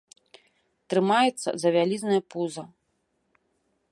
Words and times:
Трымаецца 0.93 1.49
за 1.63 1.69
вялізнае 1.77 2.19
пуза. 2.35 2.63